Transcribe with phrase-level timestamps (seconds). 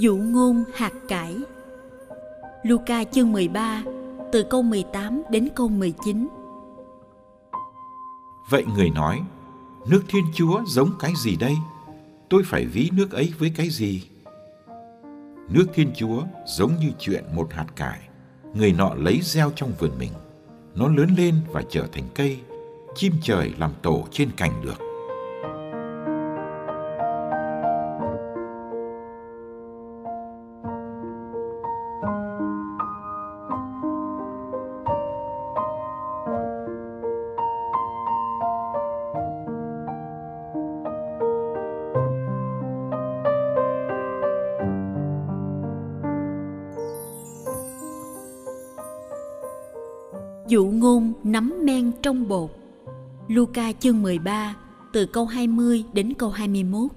[0.00, 1.36] Dụ ngôn hạt cải
[2.62, 3.82] Luca chương 13
[4.32, 6.28] từ câu 18 đến câu 19
[8.50, 9.20] Vậy người nói,
[9.88, 11.54] nước Thiên Chúa giống cái gì đây?
[12.28, 14.02] Tôi phải ví nước ấy với cái gì?
[15.48, 18.00] Nước Thiên Chúa giống như chuyện một hạt cải,
[18.54, 20.12] người nọ lấy gieo trong vườn mình.
[20.74, 22.38] Nó lớn lên và trở thành cây,
[22.94, 24.89] chim trời làm tổ trên cành được.
[50.50, 52.50] Dụ ngôn nắm men trong bột
[53.28, 54.56] Luca chương 13
[54.92, 56.90] từ câu 20 đến câu 21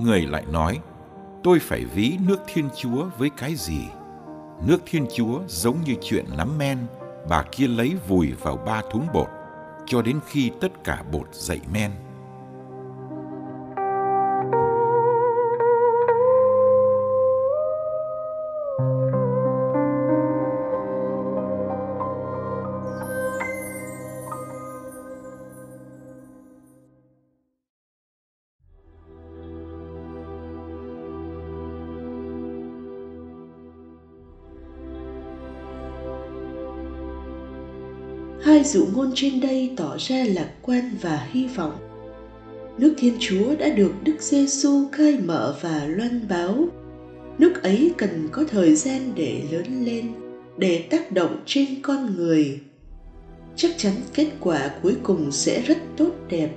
[0.00, 0.78] Người lại nói,
[1.42, 3.80] tôi phải ví nước Thiên Chúa với cái gì?
[4.66, 6.78] Nước Thiên Chúa giống như chuyện nắm men,
[7.28, 9.28] bà kia lấy vùi vào ba thúng bột,
[9.86, 11.90] cho đến khi tất cả bột dậy men.
[38.46, 41.72] Hai dụ ngôn trên đây tỏ ra lạc quan và hy vọng.
[42.78, 46.64] Nước Thiên Chúa đã được Đức Giêsu khai mở và loan báo.
[47.38, 50.12] Nước ấy cần có thời gian để lớn lên,
[50.56, 52.60] để tác động trên con người.
[53.56, 56.48] Chắc chắn kết quả cuối cùng sẽ rất tốt đẹp.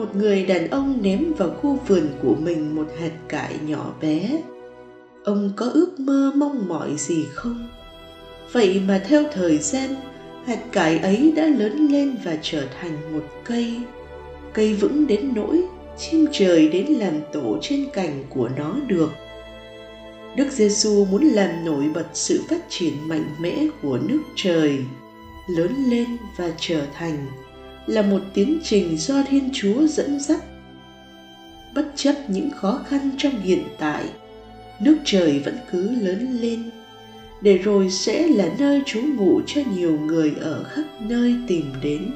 [0.00, 4.42] Một người đàn ông ném vào khu vườn của mình một hạt cải nhỏ bé.
[5.24, 7.68] Ông có ước mơ mong mỏi gì không?
[8.52, 9.90] Vậy mà theo thời gian,
[10.46, 13.80] hạt cải ấy đã lớn lên và trở thành một cây.
[14.52, 15.62] Cây vững đến nỗi
[15.98, 19.10] chim trời đến làm tổ trên cành của nó được.
[20.36, 24.78] Đức giêsu muốn làm nổi bật sự phát triển mạnh mẽ của nước trời,
[25.48, 27.26] lớn lên và trở thành
[27.86, 30.40] là một tiến trình do thiên chúa dẫn dắt.
[31.74, 34.04] Bất chấp những khó khăn trong hiện tại,
[34.80, 36.70] nước trời vẫn cứ lớn lên,
[37.42, 42.10] để rồi sẽ là nơi trú ngụ cho nhiều người ở khắp nơi tìm đến.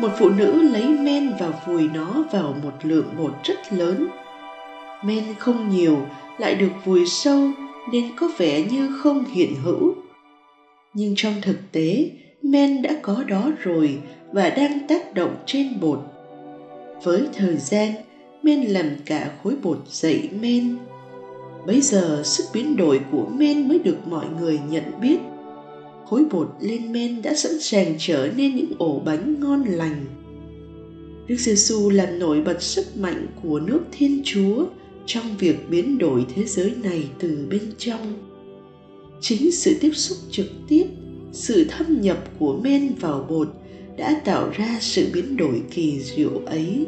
[0.00, 4.06] Một phụ nữ lấy men và vùi nó vào một lượng bột rất lớn.
[5.04, 5.98] Men không nhiều,
[6.38, 7.50] lại được vùi sâu
[7.92, 9.94] nên có vẻ như không hiện hữu.
[10.94, 12.10] Nhưng trong thực tế,
[12.42, 13.98] men đã có đó rồi
[14.32, 15.98] và đang tác động trên bột.
[17.02, 17.92] Với thời gian,
[18.42, 20.76] men làm cả khối bột dậy men.
[21.66, 25.18] Bấy giờ sức biến đổi của men mới được mọi người nhận biết
[26.10, 30.06] khối bột lên men đã sẵn sàng trở nên những ổ bánh ngon lành.
[31.26, 34.66] Đức Giêsu làm nổi bật sức mạnh của nước Thiên Chúa
[35.06, 38.14] trong việc biến đổi thế giới này từ bên trong.
[39.20, 40.84] Chính sự tiếp xúc trực tiếp,
[41.32, 43.48] sự thâm nhập của men vào bột
[43.96, 46.86] đã tạo ra sự biến đổi kỳ diệu ấy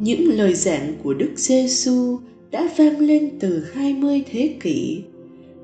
[0.00, 2.18] những lời giảng của Đức Giêsu
[2.50, 5.02] đã vang lên từ 20 thế kỷ.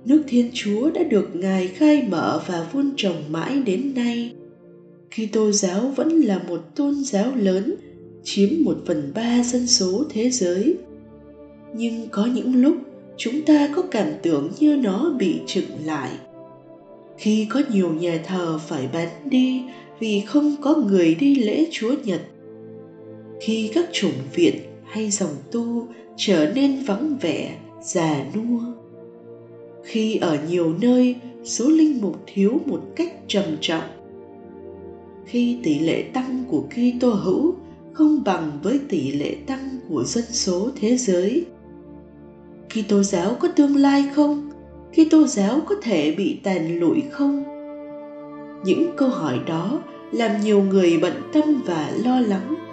[0.04, 4.32] Nước Thiên Chúa đã được Ngài khai mở và vun trồng mãi đến nay.
[5.10, 7.74] Kitô giáo vẫn là một tôn giáo lớn,
[8.24, 10.74] chiếm một phần ba dân số thế giới.
[11.76, 12.76] Nhưng có những lúc
[13.16, 16.10] chúng ta có cảm tưởng như nó bị chững lại.
[17.18, 19.62] Khi có nhiều nhà thờ phải bán đi
[19.98, 22.20] vì không có người đi lễ Chúa Nhật
[23.46, 24.54] khi các chủng viện
[24.84, 28.60] hay dòng tu trở nên vắng vẻ, già nua
[29.84, 33.82] khi ở nhiều nơi, số linh mục thiếu một cách trầm trọng
[35.26, 37.54] khi tỷ lệ tăng của Kitô hữu
[37.92, 41.44] không bằng với tỷ lệ tăng của dân số thế giới.
[42.68, 44.50] Kitô giáo có tương lai không?
[44.92, 47.44] Kitô giáo có thể bị tàn lụi không?
[48.64, 49.82] Những câu hỏi đó
[50.12, 52.65] làm nhiều người bận tâm và lo lắng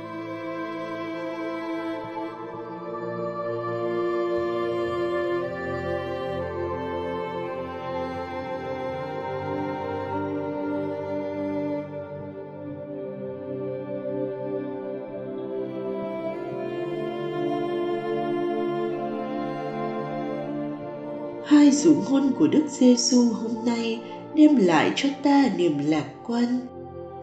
[21.46, 24.00] hai dụ ngôn của Đức Giêsu hôm nay
[24.36, 26.60] đem lại cho ta niềm lạc quan.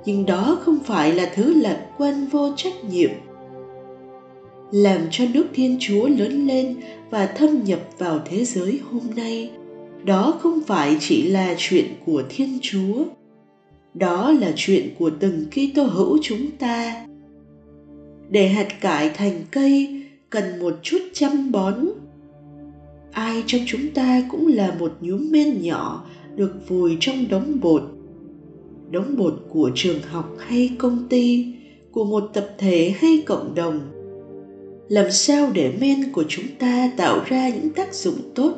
[0.05, 3.11] Nhưng đó không phải là thứ lạc quan vô trách nhiệm.
[4.70, 6.76] Làm cho nước Thiên Chúa lớn lên
[7.11, 9.50] và thâm nhập vào thế giới hôm nay,
[10.05, 13.05] đó không phải chỉ là chuyện của Thiên Chúa.
[13.94, 17.06] Đó là chuyện của từng Kitô hữu chúng ta.
[18.28, 21.88] Để hạt cải thành cây cần một chút chăm bón
[23.12, 27.83] ai trong chúng ta cũng là một nhúm men nhỏ được vùi trong đống bột.
[28.91, 31.55] Đống bột của trường học hay công ty,
[31.93, 33.81] của một tập thể hay cộng đồng.
[34.89, 38.53] Làm sao để men của chúng ta tạo ra những tác dụng tốt?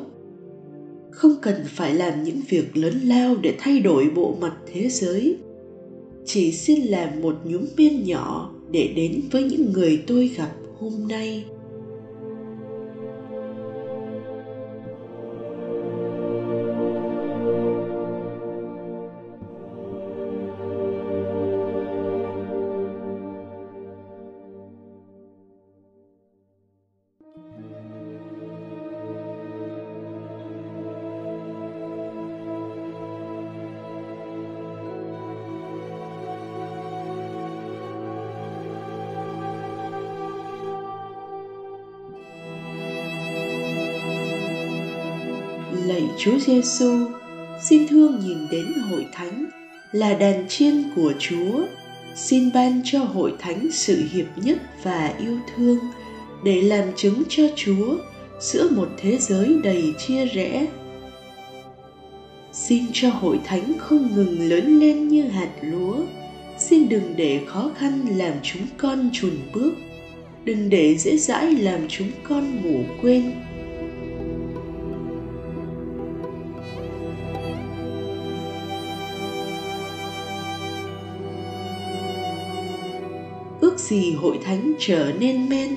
[1.11, 5.37] Không cần phải làm những việc lớn lao để thay đổi bộ mặt thế giới.
[6.25, 10.93] Chỉ xin làm một nhúm men nhỏ để đến với những người tôi gặp hôm
[11.09, 11.45] nay.
[45.93, 47.07] Lạy Chúa Giêsu,
[47.61, 49.45] xin thương nhìn đến hội thánh
[49.91, 51.65] là đàn chiên của Chúa,
[52.15, 55.79] xin ban cho hội thánh sự hiệp nhất và yêu thương
[56.43, 57.97] để làm chứng cho Chúa
[58.39, 60.67] giữa một thế giới đầy chia rẽ.
[62.51, 65.97] Xin cho hội thánh không ngừng lớn lên như hạt lúa,
[66.57, 69.73] xin đừng để khó khăn làm chúng con chùn bước,
[70.45, 73.31] đừng để dễ dãi làm chúng con ngủ quên.
[83.93, 85.75] Gì hội thánh trở nên men,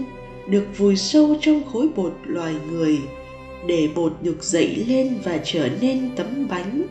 [0.49, 2.99] được vùi sâu trong khối bột loài người,
[3.67, 6.83] để bột được dậy lên và trở nên tấm bánh.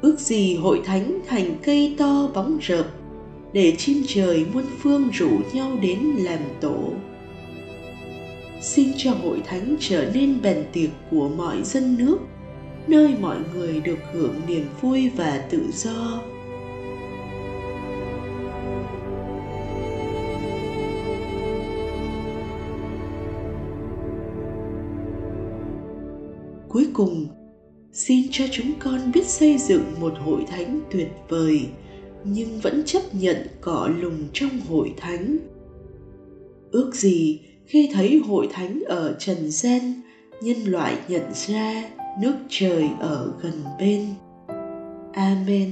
[0.00, 2.86] Ước gì hội thánh thành cây to bóng rợp,
[3.52, 6.92] để chim trời muôn phương rủ nhau đến làm tổ.
[8.62, 12.16] Xin cho hội thánh trở nên bền tiệc của mọi dân nước,
[12.86, 16.22] nơi mọi người được hưởng niềm vui và tự do.
[27.00, 27.26] Cùng,
[27.92, 31.66] xin cho chúng con biết xây dựng một hội thánh tuyệt vời,
[32.24, 35.36] nhưng vẫn chấp nhận cọ lùng trong hội thánh.
[36.70, 39.80] Ước gì, khi thấy hội thánh ở trần gian
[40.42, 41.90] nhân loại nhận ra
[42.20, 44.06] nước trời ở gần bên.
[45.12, 45.70] Amen.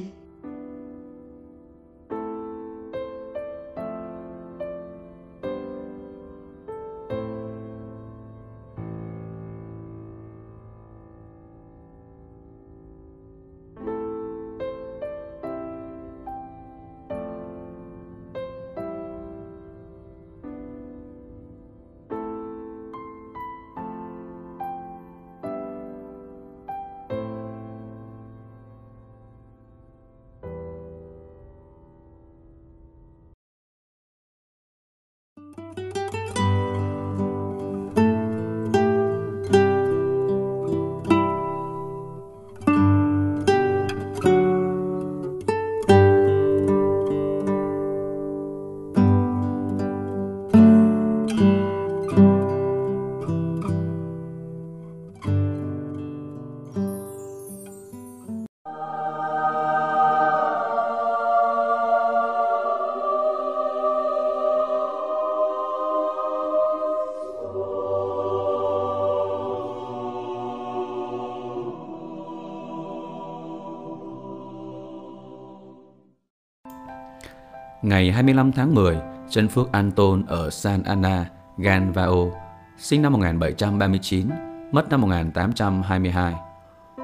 [77.83, 78.97] Ngày 25 tháng 10,
[79.31, 82.33] Trân Phước Anton ở San Ana, Ganvao,
[82.79, 84.29] sinh năm 1739,
[84.73, 86.35] mất năm 1822.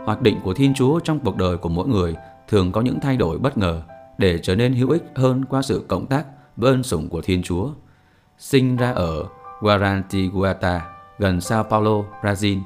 [0.05, 2.15] Hoạt định của Thiên Chúa trong cuộc đời của mỗi người
[2.49, 3.83] thường có những thay đổi bất ngờ
[4.19, 6.25] để trở nên hữu ích hơn qua sự cộng tác
[6.57, 7.69] với ơn sủng của Thiên Chúa.
[8.39, 9.25] Sinh ra ở
[9.61, 10.87] Guarantiguata,
[11.19, 12.61] gần Sao Paulo, Brazil,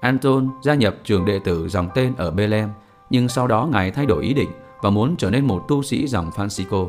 [0.00, 2.70] Anton gia nhập trường đệ tử dòng tên ở Belém,
[3.10, 4.50] nhưng sau đó ngài thay đổi ý định
[4.82, 6.88] và muốn trở nên một tu sĩ dòng Francisco.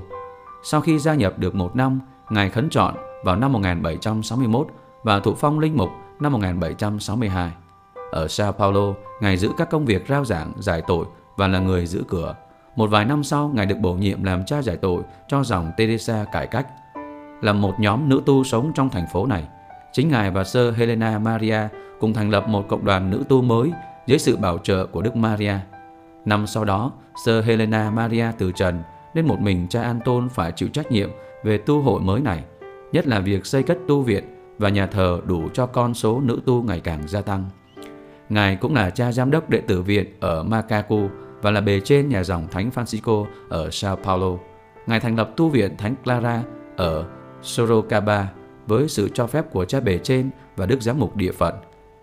[0.67, 4.67] Sau khi gia nhập được một năm, ngài khấn chọn vào năm 1761
[5.03, 7.51] và thụ phong linh mục năm 1762.
[8.11, 11.05] Ở Sao Paulo, ngài giữ các công việc rao giảng, giải tội
[11.37, 12.35] và là người giữ cửa.
[12.75, 16.25] Một vài năm sau, ngài được bổ nhiệm làm cha giải tội cho dòng Teresa
[16.31, 16.67] cải cách.
[17.41, 19.47] Là một nhóm nữ tu sống trong thành phố này,
[19.91, 21.59] chính ngài và sơ Helena Maria
[21.99, 23.71] cùng thành lập một cộng đoàn nữ tu mới
[24.07, 25.53] dưới sự bảo trợ của Đức Maria.
[26.25, 26.91] Năm sau đó,
[27.25, 28.83] sơ Helena Maria từ trần
[29.15, 31.09] nên một mình cha Anton phải chịu trách nhiệm
[31.43, 32.43] về tu hội mới này,
[32.91, 34.23] nhất là việc xây cất tu viện
[34.57, 37.45] và nhà thờ đủ cho con số nữ tu ngày càng gia tăng.
[38.29, 40.97] Ngài cũng là cha giám đốc đệ tử viện ở Macaco
[41.41, 44.37] và là bề trên nhà dòng Thánh Francisco ở Sao Paulo.
[44.87, 46.43] Ngài thành lập tu viện Thánh Clara
[46.77, 47.05] ở
[47.41, 48.29] Sorocaba
[48.67, 51.55] với sự cho phép của cha bề trên và đức giám mục địa phận.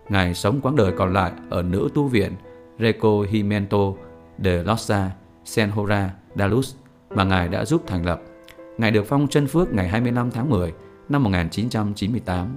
[0.09, 2.33] Ngài sống quãng đời còn lại ở nữ tu viện
[2.79, 3.93] Recogimento
[4.37, 5.11] de Losa
[5.45, 6.75] Senhora Dalus
[7.15, 8.21] mà Ngài đã giúp thành lập.
[8.77, 10.73] Ngài được phong chân phước ngày 25 tháng 10
[11.09, 12.47] năm 1998.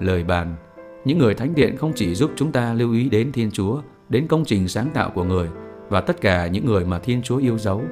[0.00, 0.56] Lời bàn
[1.04, 4.26] Những người thánh điện không chỉ giúp chúng ta lưu ý đến Thiên Chúa, đến
[4.26, 5.48] công trình sáng tạo của người
[5.88, 7.82] và tất cả những người mà Thiên Chúa yêu dấu.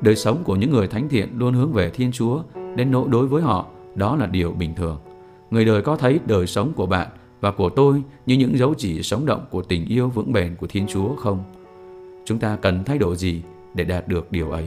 [0.00, 2.42] Đời sống của những người thánh thiện luôn hướng về Thiên Chúa,
[2.76, 4.98] đến nỗi đối với họ, đó là điều bình thường.
[5.50, 7.08] Người đời có thấy đời sống của bạn
[7.40, 10.66] và của tôi như những dấu chỉ sống động của tình yêu vững bền của
[10.66, 11.44] Thiên Chúa không?
[12.24, 13.42] Chúng ta cần thay đổi gì
[13.76, 14.66] để đạt được điều ấy?